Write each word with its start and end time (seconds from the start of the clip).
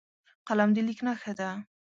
قلم 0.47 0.69
د 0.75 0.77
لیک 0.87 0.99
نښه 1.07 1.33
ده 1.39 1.49